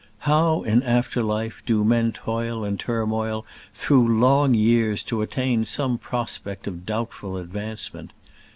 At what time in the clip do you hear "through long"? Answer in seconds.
3.71-4.55